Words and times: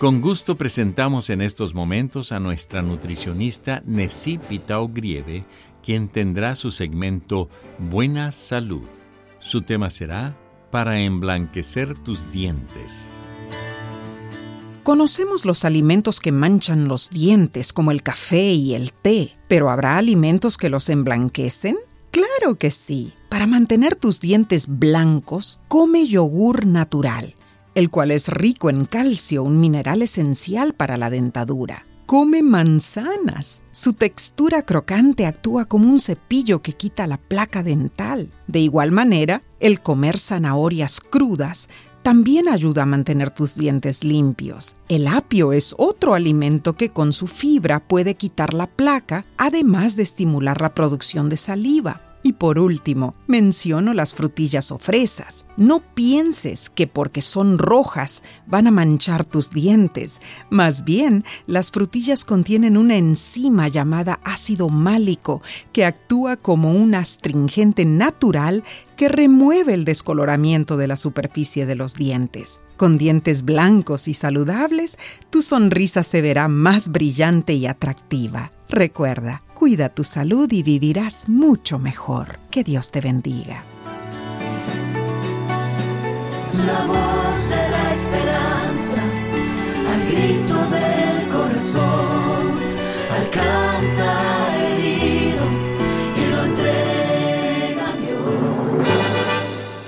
Con 0.00 0.20
gusto 0.20 0.56
presentamos 0.56 1.30
en 1.30 1.40
estos 1.40 1.72
momentos 1.72 2.32
a 2.32 2.40
nuestra 2.40 2.82
nutricionista 2.82 3.80
Nessie 3.86 4.40
Pitao 4.40 4.88
Grieve, 4.88 5.44
quien 5.84 6.08
tendrá 6.08 6.56
su 6.56 6.72
segmento 6.72 7.48
Buena 7.78 8.32
Salud. 8.32 8.88
Su 9.38 9.62
tema 9.62 9.90
será 9.90 10.36
Para 10.72 10.98
emblanquecer 10.98 11.96
tus 11.96 12.28
dientes. 12.32 13.10
Conocemos 14.82 15.44
los 15.44 15.64
alimentos 15.64 16.18
que 16.18 16.32
manchan 16.32 16.88
los 16.88 17.10
dientes, 17.10 17.72
como 17.72 17.92
el 17.92 18.02
café 18.02 18.52
y 18.52 18.74
el 18.74 18.92
té, 18.92 19.36
pero 19.46 19.70
¿habrá 19.70 19.96
alimentos 19.96 20.56
que 20.56 20.70
los 20.70 20.88
emblanquecen? 20.88 21.76
Claro 22.10 22.56
que 22.58 22.72
sí. 22.72 23.14
Para 23.28 23.46
mantener 23.46 23.94
tus 23.94 24.18
dientes 24.18 24.66
blancos, 24.66 25.60
come 25.68 26.08
yogur 26.08 26.66
natural 26.66 27.32
el 27.74 27.90
cual 27.90 28.10
es 28.10 28.28
rico 28.28 28.70
en 28.70 28.84
calcio, 28.84 29.42
un 29.42 29.60
mineral 29.60 30.02
esencial 30.02 30.74
para 30.74 30.96
la 30.96 31.10
dentadura. 31.10 31.86
Come 32.06 32.42
manzanas. 32.42 33.62
Su 33.72 33.94
textura 33.94 34.62
crocante 34.62 35.26
actúa 35.26 35.64
como 35.64 35.88
un 35.88 36.00
cepillo 36.00 36.60
que 36.60 36.72
quita 36.72 37.06
la 37.06 37.16
placa 37.16 37.62
dental. 37.62 38.30
De 38.46 38.60
igual 38.60 38.92
manera, 38.92 39.42
el 39.58 39.80
comer 39.80 40.18
zanahorias 40.18 41.00
crudas 41.00 41.68
también 42.02 42.50
ayuda 42.50 42.82
a 42.82 42.86
mantener 42.86 43.30
tus 43.30 43.56
dientes 43.56 44.04
limpios. 44.04 44.76
El 44.90 45.06
apio 45.06 45.54
es 45.54 45.74
otro 45.78 46.12
alimento 46.12 46.74
que 46.74 46.90
con 46.90 47.14
su 47.14 47.26
fibra 47.26 47.80
puede 47.80 48.14
quitar 48.14 48.52
la 48.52 48.66
placa, 48.66 49.24
además 49.38 49.96
de 49.96 50.02
estimular 50.02 50.60
la 50.60 50.74
producción 50.74 51.30
de 51.30 51.38
saliva. 51.38 52.13
Y 52.26 52.32
por 52.32 52.58
último, 52.58 53.14
menciono 53.26 53.92
las 53.92 54.14
frutillas 54.14 54.72
o 54.72 54.78
fresas. 54.78 55.44
No 55.58 55.80
pienses 55.94 56.70
que 56.70 56.86
porque 56.86 57.20
son 57.20 57.58
rojas 57.58 58.22
van 58.46 58.66
a 58.66 58.70
manchar 58.70 59.26
tus 59.26 59.50
dientes. 59.50 60.22
Más 60.48 60.84
bien, 60.84 61.22
las 61.46 61.70
frutillas 61.70 62.24
contienen 62.24 62.78
una 62.78 62.96
enzima 62.96 63.68
llamada 63.68 64.20
ácido 64.24 64.70
málico 64.70 65.42
que 65.74 65.84
actúa 65.84 66.38
como 66.38 66.72
un 66.72 66.94
astringente 66.94 67.84
natural 67.84 68.64
que 68.96 69.08
remueve 69.08 69.74
el 69.74 69.84
descoloramiento 69.84 70.78
de 70.78 70.86
la 70.86 70.96
superficie 70.96 71.66
de 71.66 71.74
los 71.74 71.92
dientes. 71.92 72.62
Con 72.78 72.96
dientes 72.96 73.44
blancos 73.44 74.08
y 74.08 74.14
saludables, 74.14 74.96
tu 75.28 75.42
sonrisa 75.42 76.02
se 76.02 76.22
verá 76.22 76.48
más 76.48 76.88
brillante 76.88 77.52
y 77.52 77.66
atractiva. 77.66 78.50
Recuerda, 78.70 79.42
Cuida 79.64 79.88
tu 79.88 80.04
salud 80.04 80.52
y 80.52 80.62
vivirás 80.62 81.26
mucho 81.26 81.78
mejor. 81.78 82.38
Que 82.50 82.62
Dios 82.62 82.90
te 82.90 83.00
bendiga. 83.00 83.64
La 86.66 86.84
voz 86.84 87.48
de 87.48 87.70
la 87.70 87.92
esperanza, 87.94 89.02
al 89.90 90.00
grito 90.06 90.54
del 90.68 91.28
corazón, 91.30 92.58
alcanza 93.10 94.66
herido 94.66 95.44
y 96.14 96.30
lo 96.30 96.44
entrega 96.44 97.88
a 97.88 97.96
Dios. 97.96 98.88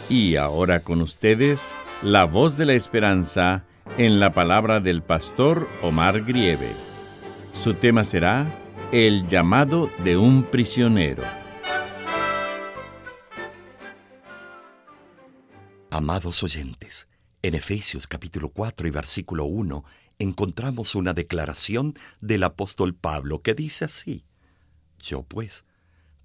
Y 0.09 0.37
ahora 0.37 0.83
con 0.85 1.03
ustedes, 1.03 1.75
la 2.01 2.25
voz 2.25 2.57
de 2.57 2.65
la 2.65 2.73
esperanza 2.73 3.65
en 3.99 4.21
la 4.21 4.33
palabra 4.33 4.81
del 4.81 5.03
pastor 5.03 5.69
Omar 5.83 6.23
Grieve. 6.23 6.71
Su 7.53 7.75
tema 7.75 8.05
será 8.05 8.47
el 8.93 9.27
llamado 9.27 9.91
de 10.05 10.17
un 10.17 10.45
prisionero. 10.45 11.25
Amados 15.91 16.45
oyentes, 16.45 17.09
en 17.43 17.57
Efesios 17.57 18.07
capítulo 18.07 18.51
4 18.51 18.87
y 18.87 18.91
versículo 18.93 19.45
1 19.47 19.85
encontramos 20.21 20.95
una 20.95 21.15
declaración 21.15 21.95
del 22.21 22.45
apóstol 22.45 22.95
Pablo 22.95 23.43
que 23.43 23.55
dice 23.55 23.87
así, 23.87 24.25
Yo 25.01 25.25
pues, 25.25 25.65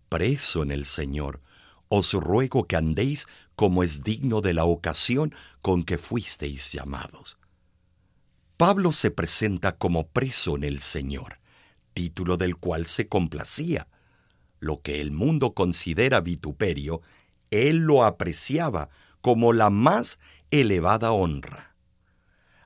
preso 0.07 0.61
en 0.61 0.69
el 0.69 0.85
Señor, 0.85 1.41
os 1.89 2.13
ruego 2.13 2.67
que 2.67 2.75
andéis 2.75 3.25
como 3.55 3.81
es 3.81 4.03
digno 4.03 4.41
de 4.41 4.53
la 4.53 4.65
ocasión 4.65 5.33
con 5.63 5.83
que 5.83 5.97
fuisteis 5.97 6.71
llamados. 6.71 7.37
Pablo 8.55 8.91
se 8.91 9.09
presenta 9.09 9.77
como 9.77 10.07
preso 10.07 10.55
en 10.55 10.63
el 10.63 10.79
Señor 10.79 11.40
título 11.93 12.37
del 12.37 12.57
cual 12.57 12.85
se 12.85 13.07
complacía. 13.07 13.87
Lo 14.59 14.81
que 14.81 15.01
el 15.01 15.11
mundo 15.11 15.53
considera 15.53 16.21
vituperio, 16.21 17.01
él 17.49 17.77
lo 17.77 18.03
apreciaba 18.03 18.89
como 19.21 19.53
la 19.53 19.69
más 19.69 20.19
elevada 20.49 21.11
honra. 21.11 21.75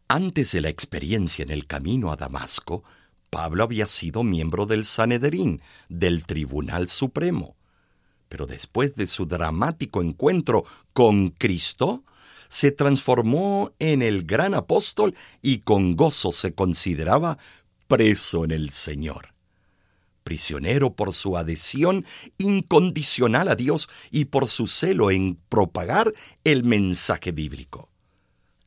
Antes 0.08 0.52
de 0.52 0.62
la 0.62 0.70
experiencia 0.70 1.44
en 1.44 1.52
el 1.52 1.66
camino 1.66 2.12
a 2.12 2.16
Damasco, 2.16 2.84
Pablo 3.30 3.64
había 3.64 3.88
sido 3.88 4.24
miembro 4.24 4.66
del 4.66 4.86
Sanedrín, 4.86 5.62
del 5.90 6.26
Tribunal 6.26 6.88
Supremo. 6.88 7.56
Pero 8.30 8.46
después 8.46 8.96
de 8.96 9.08
su 9.08 9.26
dramático 9.26 10.02
encuentro 10.02 10.64
con 10.94 11.30
Cristo, 11.30 12.04
se 12.50 12.72
transformó 12.72 13.74
en 13.80 14.02
el 14.02 14.24
gran 14.24 14.54
apóstol 14.54 15.16
y 15.42 15.60
con 15.60 15.96
gozo 15.96 16.32
se 16.32 16.54
consideraba 16.54 17.38
preso 17.88 18.44
en 18.44 18.52
el 18.52 18.70
Señor. 18.70 19.34
Prisionero 20.24 20.96
por 20.96 21.14
su 21.14 21.38
adhesión 21.38 22.06
incondicional 22.38 23.48
a 23.48 23.56
Dios 23.56 23.88
y 24.10 24.26
por 24.26 24.48
su 24.48 24.68
celo 24.68 25.12
en 25.12 25.36
propagar 25.50 26.12
el 26.44 26.64
mensaje 26.64 27.32
bíblico. 27.32 27.90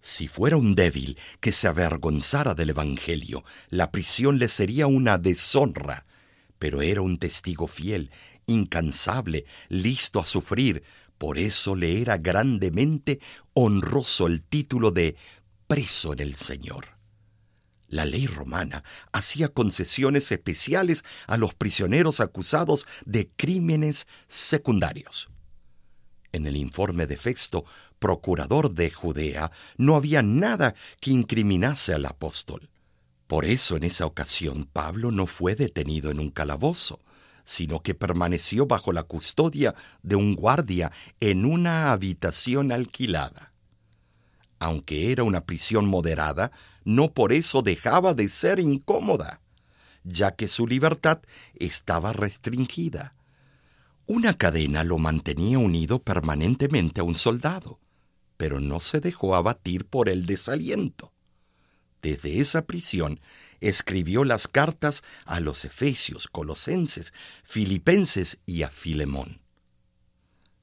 Si 0.00 0.28
fuera 0.28 0.56
un 0.56 0.74
débil 0.74 1.18
que 1.40 1.52
se 1.52 1.66
avergonzara 1.66 2.54
del 2.54 2.70
Evangelio, 2.70 3.44
la 3.68 3.90
prisión 3.90 4.38
le 4.38 4.48
sería 4.48 4.86
una 4.86 5.18
deshonra, 5.18 6.06
pero 6.58 6.82
era 6.82 7.02
un 7.02 7.18
testigo 7.18 7.66
fiel, 7.66 8.10
incansable, 8.46 9.44
listo 9.68 10.20
a 10.20 10.24
sufrir, 10.24 10.84
por 11.18 11.38
eso 11.38 11.74
le 11.74 12.00
era 12.00 12.16
grandemente 12.16 13.18
honroso 13.52 14.28
el 14.28 14.42
título 14.44 14.92
de 14.92 15.16
preso 15.66 16.12
en 16.12 16.20
el 16.20 16.36
Señor. 16.36 16.97
La 17.88 18.04
ley 18.04 18.26
romana 18.26 18.84
hacía 19.12 19.48
concesiones 19.48 20.30
especiales 20.30 21.04
a 21.26 21.38
los 21.38 21.54
prisioneros 21.54 22.20
acusados 22.20 22.86
de 23.06 23.30
crímenes 23.36 24.06
secundarios. 24.26 25.30
En 26.32 26.46
el 26.46 26.56
informe 26.56 27.06
de 27.06 27.16
Festo, 27.16 27.64
procurador 27.98 28.74
de 28.74 28.90
Judea, 28.90 29.50
no 29.78 29.96
había 29.96 30.22
nada 30.22 30.74
que 31.00 31.10
incriminase 31.10 31.94
al 31.94 32.04
apóstol. 32.04 32.68
Por 33.26 33.46
eso 33.46 33.76
en 33.76 33.84
esa 33.84 34.04
ocasión 34.04 34.68
Pablo 34.70 35.10
no 35.10 35.26
fue 35.26 35.54
detenido 35.54 36.10
en 36.10 36.20
un 36.20 36.30
calabozo, 36.30 37.00
sino 37.44 37.80
que 37.82 37.94
permaneció 37.94 38.66
bajo 38.66 38.92
la 38.92 39.04
custodia 39.04 39.74
de 40.02 40.16
un 40.16 40.34
guardia 40.34 40.92
en 41.20 41.46
una 41.46 41.92
habitación 41.92 42.72
alquilada. 42.72 43.54
Aunque 44.58 45.12
era 45.12 45.22
una 45.22 45.44
prisión 45.44 45.86
moderada, 45.86 46.50
no 46.84 47.12
por 47.12 47.32
eso 47.32 47.62
dejaba 47.62 48.14
de 48.14 48.28
ser 48.28 48.58
incómoda. 48.58 49.40
ya 50.04 50.34
que 50.34 50.48
su 50.48 50.66
libertad 50.66 51.20
estaba 51.54 52.14
restringida. 52.14 53.14
Una 54.06 54.32
cadena 54.32 54.82
lo 54.84 54.96
mantenía 54.96 55.58
unido 55.58 55.98
permanentemente 55.98 57.00
a 57.00 57.04
un 57.04 57.14
soldado, 57.14 57.78
pero 58.38 58.58
no 58.58 58.80
se 58.80 59.00
dejó 59.00 59.34
abatir 59.34 59.84
por 59.84 60.08
el 60.08 60.24
desaliento. 60.24 61.12
Desde 62.00 62.40
esa 62.40 62.64
prisión 62.64 63.20
escribió 63.60 64.24
las 64.24 64.48
cartas 64.48 65.02
a 65.26 65.40
los 65.40 65.64
Efesios, 65.66 66.26
Colosenses, 66.28 67.12
Filipenses 67.42 68.38
y 68.46 68.62
a 68.62 68.70
Filemón. 68.70 69.42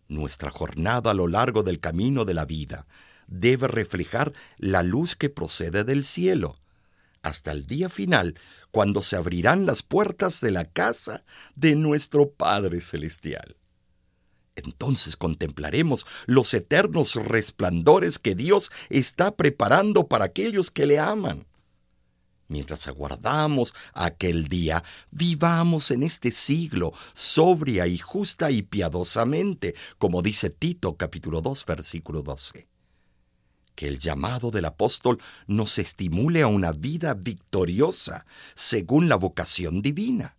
Nuestra 0.08 0.50
jornada 0.50 1.12
a 1.12 1.14
lo 1.14 1.28
largo 1.28 1.62
del 1.62 1.80
camino 1.80 2.26
de 2.26 2.34
la 2.34 2.46
vida 2.46 2.88
debe 3.28 3.68
reflejar 3.68 4.34
la 4.58 4.84
luz 4.84 5.16
que 5.16 5.30
procede 5.30 5.84
del 5.84 6.04
cielo, 6.04 6.56
hasta 7.22 7.52
el 7.52 7.66
día 7.66 7.90
final, 7.90 8.40
cuando 8.72 9.02
se 9.02 9.16
abrirán 9.16 9.66
las 9.66 9.82
puertas 9.84 10.42
de 10.42 10.52
la 10.52 10.66
casa 10.66 11.24
de 11.56 11.76
nuestro 11.76 12.30
Padre 12.30 12.82
Celestial. 12.82 13.58
Entonces 14.56 15.18
contemplaremos 15.18 16.06
los 16.28 16.54
eternos 16.54 17.16
resplandores 17.16 18.20
que 18.20 18.36
Dios 18.36 18.72
está 18.90 19.36
preparando 19.36 20.08
para 20.08 20.26
aquellos 20.26 20.72
que 20.72 20.86
le 20.86 21.00
aman. 21.00 21.46
Mientras 22.48 22.88
aguardamos 22.88 23.74
aquel 23.94 24.48
día, 24.48 24.84
vivamos 25.10 25.90
en 25.90 26.04
este 26.04 26.32
siglo 26.32 26.94
sobria 27.14 27.88
y 27.88 27.98
justa 27.98 28.52
y 28.52 28.62
piadosamente, 28.62 29.74
como 29.98 30.22
dice 30.22 30.52
Tito 30.52 30.96
capítulo 30.96 31.42
2 31.42 31.66
versículo 31.66 32.22
12 32.22 32.75
que 33.76 33.88
el 33.88 34.00
llamado 34.00 34.52
del 34.52 34.66
apóstol 34.66 35.20
nos 35.48 35.78
estimule 35.78 36.42
a 36.42 36.48
una 36.48 36.72
vida 36.72 37.14
victoriosa 37.14 38.26
según 38.56 39.10
la 39.10 39.16
vocación 39.16 39.82
divina. 39.82 40.36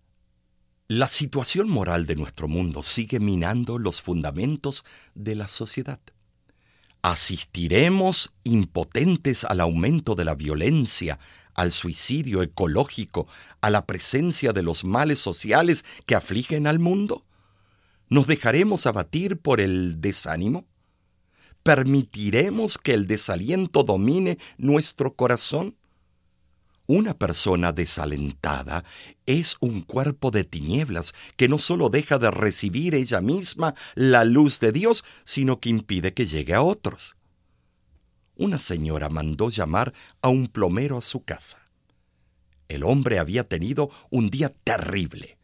La 0.89 1.09
situación 1.09 1.69
moral 1.69 2.07
de 2.07 2.17
nuestro 2.17 2.49
mundo 2.49 2.83
sigue 2.83 3.19
minando 3.19 3.79
los 3.79 4.01
fundamentos 4.01 4.85
de 5.15 5.35
la 5.35 5.49
sociedad. 5.49 6.01
Asistiremos 7.03 8.33
impotentes 8.45 9.45
al 9.45 9.61
aumento 9.61 10.15
de 10.15 10.25
la 10.25 10.35
violencia, 10.35 11.19
al 11.55 11.73
suicidio 11.73 12.43
ecológico, 12.43 13.27
a 13.61 13.71
la 13.71 13.87
presencia 13.87 14.53
de 14.53 14.63
los 14.63 14.85
males 14.85 15.19
sociales 15.19 15.85
que 16.05 16.15
afligen 16.15 16.67
al 16.67 16.79
mundo. 16.79 17.25
¿Nos 18.09 18.27
dejaremos 18.27 18.87
abatir 18.87 19.39
por 19.39 19.61
el 19.61 20.01
desánimo? 20.01 20.67
¿Permitiremos 21.67 22.79
que 22.79 22.95
el 22.95 23.09
desaliento 23.09 23.83
domine 23.83 24.39
nuestro 24.57 25.15
corazón? 25.15 25.77
Una 26.87 27.19
persona 27.19 27.73
desalentada 27.73 28.85
es 29.27 29.57
un 29.59 29.83
cuerpo 29.83 30.31
de 30.31 30.45
tinieblas 30.45 31.13
que 31.37 31.49
no 31.49 31.59
solo 31.59 31.89
deja 31.89 32.19
de 32.19 32.31
recibir 32.31 32.95
ella 32.95 33.21
misma 33.21 33.75
la 33.97 34.25
luz 34.25 34.61
de 34.61 34.71
Dios, 34.71 35.03
sino 35.25 35.59
que 35.59 35.71
impide 35.71 36.15
que 36.15 36.27
llegue 36.27 36.55
a 36.55 36.63
otros. 36.63 37.17
Una 38.37 38.61
señora 38.61 39.09
mandó 39.09 39.51
llamar 39.51 39.93
a 40.23 40.29
un 40.29 40.47
plomero 40.47 40.97
a 40.99 41.03
su 41.03 41.25
casa. 41.25 41.65
El 42.69 42.85
hombre 42.85 43.19
había 43.19 43.43
tenido 43.43 43.91
un 44.11 44.31
día 44.31 44.55
terrible. 44.63 45.36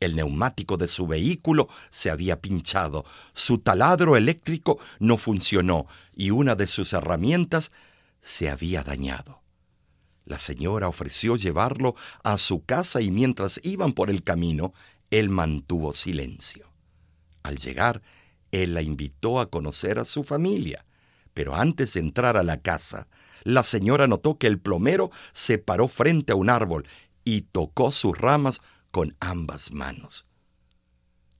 El 0.00 0.16
neumático 0.16 0.76
de 0.76 0.88
su 0.88 1.06
vehículo 1.06 1.68
se 1.90 2.10
había 2.10 2.40
pinchado, 2.40 3.04
su 3.32 3.58
taladro 3.58 4.16
eléctrico 4.16 4.78
no 4.98 5.16
funcionó 5.16 5.86
y 6.14 6.30
una 6.30 6.54
de 6.54 6.66
sus 6.66 6.92
herramientas 6.92 7.72
se 8.20 8.50
había 8.50 8.82
dañado. 8.82 9.42
La 10.24 10.38
señora 10.38 10.88
ofreció 10.88 11.36
llevarlo 11.36 11.94
a 12.24 12.36
su 12.36 12.64
casa 12.64 13.00
y 13.00 13.10
mientras 13.10 13.60
iban 13.62 13.92
por 13.92 14.10
el 14.10 14.24
camino, 14.24 14.72
él 15.10 15.30
mantuvo 15.30 15.92
silencio. 15.92 16.70
Al 17.42 17.56
llegar, 17.56 18.02
él 18.50 18.74
la 18.74 18.82
invitó 18.82 19.38
a 19.38 19.50
conocer 19.50 19.98
a 20.00 20.04
su 20.04 20.24
familia, 20.24 20.84
pero 21.32 21.54
antes 21.54 21.94
de 21.94 22.00
entrar 22.00 22.36
a 22.36 22.42
la 22.42 22.60
casa, 22.60 23.06
la 23.44 23.62
señora 23.62 24.08
notó 24.08 24.36
que 24.36 24.48
el 24.48 24.58
plomero 24.58 25.10
se 25.32 25.58
paró 25.58 25.86
frente 25.86 26.32
a 26.32 26.36
un 26.36 26.50
árbol 26.50 26.86
y 27.24 27.42
tocó 27.42 27.92
sus 27.92 28.18
ramas 28.18 28.60
con 28.96 29.14
ambas 29.20 29.72
manos. 29.72 30.24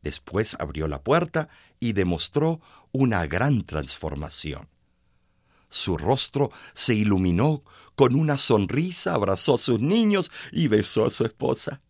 Después 0.03 0.59
abrió 0.61 0.89
la 0.89 1.03
puerta 1.03 1.49
y 1.81 1.95
demostró 1.95 2.61
una 2.93 3.27
gran 3.27 3.65
transformación. 3.65 4.69
Su 5.71 5.97
rostro 5.97 6.51
se 6.75 6.93
iluminó 6.93 7.63
con 7.95 8.15
una 8.15 8.37
sonrisa, 8.37 9.15
abrazó 9.15 9.55
a 9.55 9.59
sus 9.59 9.81
niños 9.81 10.31
y 10.53 10.69
besó 10.69 11.07
a 11.07 11.09
su 11.09 11.25
esposa. 11.25 11.81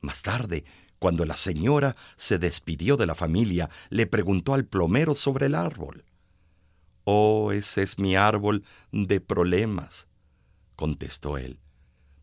Más 0.00 0.22
tarde, 0.22 0.64
cuando 0.98 1.24
la 1.24 1.36
señora 1.36 1.94
se 2.16 2.40
despidió 2.40 2.96
de 2.96 3.06
la 3.06 3.14
familia, 3.14 3.70
le 3.90 4.08
preguntó 4.08 4.54
al 4.54 4.64
plomero 4.64 5.14
sobre 5.14 5.46
el 5.46 5.54
árbol. 5.54 6.04
Oh, 7.04 7.52
ese 7.52 7.84
es 7.84 8.00
mi 8.00 8.16
árbol 8.16 8.64
de 8.90 9.20
problemas, 9.20 10.08
contestó 10.74 11.38
él. 11.38 11.60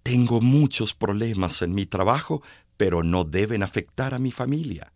Tengo 0.07 0.39
muchos 0.39 0.93
problemas 0.93 1.61
en 1.61 1.75
mi 1.75 1.85
trabajo, 1.85 2.41
pero 2.77 3.03
no 3.03 3.25
deben 3.25 3.61
afectar 3.61 4.13
a 4.13 4.19
mi 4.19 4.31
familia. 4.31 4.93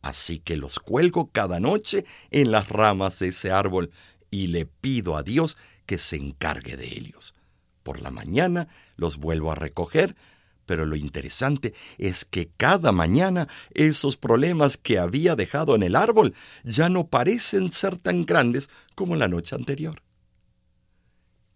Así 0.00 0.38
que 0.38 0.56
los 0.56 0.78
cuelgo 0.78 1.30
cada 1.30 1.60
noche 1.60 2.06
en 2.30 2.50
las 2.50 2.70
ramas 2.70 3.18
de 3.18 3.28
ese 3.28 3.50
árbol 3.50 3.90
y 4.30 4.46
le 4.46 4.64
pido 4.64 5.18
a 5.18 5.22
Dios 5.22 5.58
que 5.84 5.98
se 5.98 6.16
encargue 6.16 6.78
de 6.78 6.86
ellos. 6.86 7.34
Por 7.82 8.00
la 8.00 8.10
mañana 8.10 8.68
los 8.96 9.18
vuelvo 9.18 9.52
a 9.52 9.54
recoger, 9.54 10.16
pero 10.64 10.86
lo 10.86 10.96
interesante 10.96 11.74
es 11.98 12.24
que 12.24 12.48
cada 12.48 12.90
mañana 12.90 13.48
esos 13.74 14.16
problemas 14.16 14.78
que 14.78 14.98
había 14.98 15.36
dejado 15.36 15.74
en 15.74 15.82
el 15.82 15.94
árbol 15.94 16.34
ya 16.64 16.88
no 16.88 17.08
parecen 17.08 17.70
ser 17.70 17.98
tan 17.98 18.24
grandes 18.24 18.70
como 18.94 19.14
la 19.14 19.28
noche 19.28 19.54
anterior. 19.54 20.07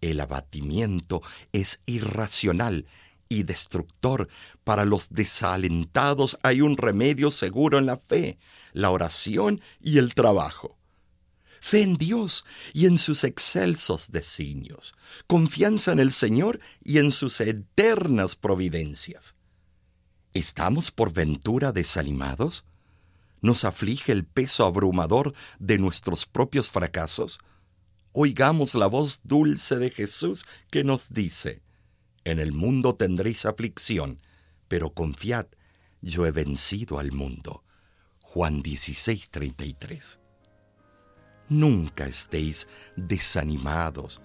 El 0.02 0.20
abatimiento 0.20 1.22
es 1.52 1.80
irracional 1.86 2.86
y 3.28 3.44
destructor. 3.44 4.28
Para 4.64 4.84
los 4.84 5.10
desalentados 5.10 6.38
hay 6.42 6.60
un 6.60 6.76
remedio 6.76 7.30
seguro 7.30 7.78
en 7.78 7.86
la 7.86 7.96
fe, 7.96 8.36
la 8.72 8.90
oración 8.90 9.62
y 9.80 9.96
el 9.98 10.12
trabajo. 10.14 10.76
Fe 11.60 11.82
en 11.82 11.96
Dios 11.96 12.44
y 12.74 12.86
en 12.86 12.98
sus 12.98 13.22
excelsos 13.22 14.10
designios. 14.10 14.94
Confianza 15.28 15.92
en 15.92 16.00
el 16.00 16.10
Señor 16.10 16.60
y 16.82 16.98
en 16.98 17.12
sus 17.12 17.40
eternas 17.40 18.34
providencias. 18.34 19.36
¿Estamos 20.34 20.90
por 20.90 21.12
ventura 21.12 21.70
desanimados? 21.70 22.64
¿Nos 23.40 23.64
aflige 23.64 24.10
el 24.10 24.24
peso 24.24 24.64
abrumador 24.64 25.34
de 25.60 25.78
nuestros 25.78 26.26
propios 26.26 26.70
fracasos? 26.70 27.38
Oigamos 28.12 28.74
la 28.74 28.86
voz 28.86 29.22
dulce 29.24 29.76
de 29.78 29.90
Jesús 29.90 30.44
que 30.70 30.84
nos 30.84 31.12
dice, 31.12 31.62
En 32.24 32.38
el 32.38 32.52
mundo 32.52 32.94
tendréis 32.94 33.46
aflicción, 33.46 34.18
pero 34.68 34.90
confiad, 34.90 35.46
yo 36.00 36.26
he 36.26 36.30
vencido 36.30 36.98
al 36.98 37.12
mundo. 37.12 37.64
Juan 38.20 38.62
16, 38.62 39.30
33. 39.30 40.20
Nunca 41.48 42.06
estéis 42.06 42.66
desanimados. 42.96 44.20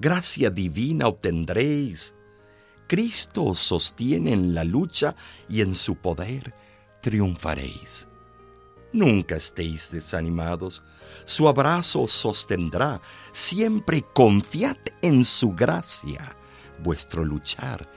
Gracia 0.00 0.50
divina 0.50 1.06
obtendréis. 1.06 2.14
Cristo 2.88 3.44
os 3.44 3.60
sostiene 3.60 4.32
en 4.32 4.54
la 4.54 4.64
lucha 4.64 5.14
y 5.48 5.60
en 5.60 5.74
su 5.74 5.96
poder 5.96 6.54
triunfaréis. 7.00 8.08
Nunca 8.94 9.34
estéis 9.34 9.90
desanimados. 9.90 10.80
Su 11.24 11.48
abrazo 11.48 12.02
os 12.02 12.12
sostendrá. 12.12 13.00
Siempre 13.32 14.02
confiad 14.14 14.76
en 15.02 15.24
su 15.24 15.50
gracia. 15.52 16.36
Vuestro 16.78 17.24
luchar 17.24 17.90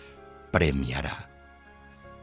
premiará. 0.51 1.29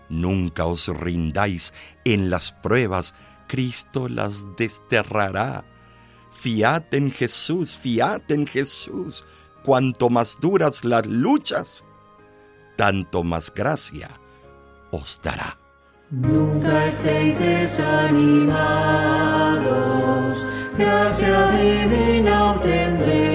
Nunca 0.08 0.66
os 0.66 0.88
rindáis 0.88 1.72
en 2.04 2.30
las 2.30 2.50
pruebas. 2.50 3.14
Cristo 3.46 4.08
las 4.08 4.44
desterrará. 4.56 5.64
Fiad 6.32 6.82
en 6.94 7.12
Jesús, 7.12 7.76
fiad 7.76 8.22
en 8.28 8.44
Jesús. 8.44 9.24
Cuanto 9.62 10.10
más 10.10 10.40
duras 10.40 10.84
las 10.84 11.06
luchas, 11.06 11.84
tanto 12.76 13.22
más 13.22 13.54
gracia 13.54 14.10
os 14.90 15.20
dará. 15.22 15.63
Nunca 16.16 16.86
estéis 16.86 17.36
desanimados, 17.38 18.46
gracia 20.78 21.50
divina 21.50 22.52
obtendréis. 22.52 23.33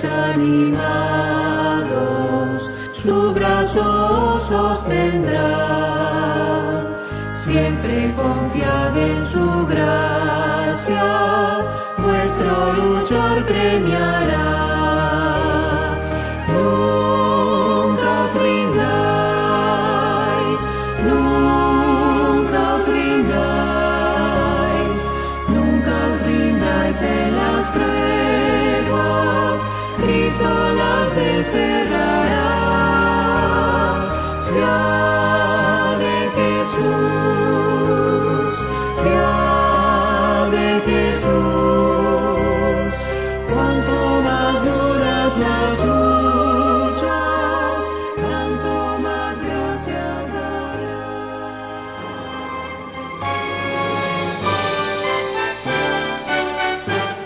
Desanimados, 0.00 2.70
su 2.92 3.34
brazo 3.34 4.34
os 4.34 4.42
sostendrá. 4.44 5.48
Siempre 7.32 8.14
confiad 8.14 8.96
en 8.96 9.26
su 9.26 9.66
gracia, 9.66 11.02
vuestro 11.98 12.72
luchar 12.74 13.44
premiará. 13.44 14.49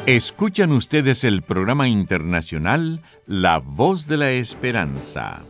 Escuchan 0.07 0.71
ustedes 0.71 1.25
el 1.25 1.43
programa 1.43 1.89
internacional 1.89 3.01
La 3.27 3.59
Voz 3.59 4.07
de 4.07 4.19
la 4.19 4.31
Esperanza. 4.33 5.43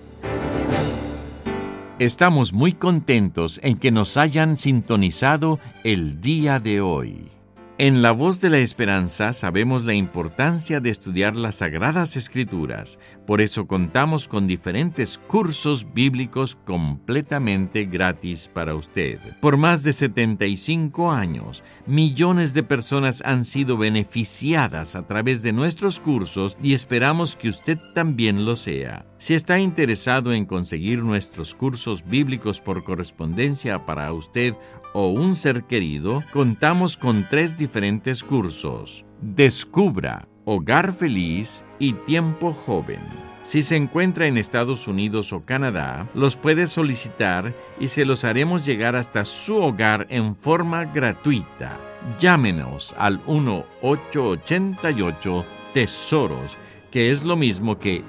Estamos 1.98 2.52
muy 2.52 2.72
contentos 2.72 3.60
en 3.62 3.76
que 3.76 3.90
nos 3.90 4.16
hayan 4.16 4.56
sintonizado 4.56 5.58
el 5.82 6.20
día 6.20 6.60
de 6.60 6.80
hoy. 6.80 7.33
En 7.76 8.02
La 8.02 8.12
Voz 8.12 8.40
de 8.40 8.50
la 8.50 8.58
Esperanza 8.58 9.32
sabemos 9.32 9.84
la 9.84 9.94
importancia 9.94 10.78
de 10.78 10.90
estudiar 10.90 11.34
las 11.34 11.56
Sagradas 11.56 12.16
Escrituras, 12.16 13.00
por 13.26 13.40
eso 13.40 13.66
contamos 13.66 14.28
con 14.28 14.46
diferentes 14.46 15.18
cursos 15.18 15.92
bíblicos 15.92 16.54
completamente 16.54 17.86
gratis 17.86 18.48
para 18.54 18.76
usted. 18.76 19.18
Por 19.40 19.56
más 19.56 19.82
de 19.82 19.92
75 19.92 21.10
años, 21.10 21.64
millones 21.84 22.54
de 22.54 22.62
personas 22.62 23.22
han 23.26 23.44
sido 23.44 23.76
beneficiadas 23.76 24.94
a 24.94 25.04
través 25.08 25.42
de 25.42 25.52
nuestros 25.52 25.98
cursos 25.98 26.56
y 26.62 26.74
esperamos 26.74 27.34
que 27.34 27.48
usted 27.48 27.76
también 27.92 28.44
lo 28.44 28.54
sea. 28.54 29.04
Si 29.18 29.34
está 29.34 29.58
interesado 29.58 30.32
en 30.32 30.44
conseguir 30.44 31.02
nuestros 31.02 31.56
cursos 31.56 32.04
bíblicos 32.06 32.60
por 32.60 32.84
correspondencia 32.84 33.84
para 33.84 34.12
usted 34.12 34.54
o 34.94 35.08
un 35.08 35.36
ser 35.36 35.64
querido, 35.64 36.24
contamos 36.32 36.96
con 36.96 37.26
tres 37.28 37.58
diferentes 37.58 38.24
cursos. 38.24 39.04
Descubra 39.20 40.26
Hogar 40.46 40.94
Feliz 40.94 41.66
y 41.78 41.92
Tiempo 41.92 42.54
Joven. 42.54 43.00
Si 43.42 43.62
se 43.62 43.76
encuentra 43.76 44.26
en 44.26 44.38
Estados 44.38 44.88
Unidos 44.88 45.34
o 45.34 45.44
Canadá, 45.44 46.08
los 46.14 46.36
puede 46.36 46.66
solicitar 46.66 47.54
y 47.78 47.88
se 47.88 48.06
los 48.06 48.24
haremos 48.24 48.64
llegar 48.64 48.96
hasta 48.96 49.26
su 49.26 49.56
hogar 49.56 50.06
en 50.08 50.34
forma 50.34 50.86
gratuita. 50.86 51.78
Llámenos 52.18 52.94
al 52.96 53.22
1-888 53.26 55.44
Tesoros 55.74 56.56
que 56.94 57.10
es 57.10 57.24
lo 57.24 57.34
mismo 57.34 57.80
que 57.80 58.04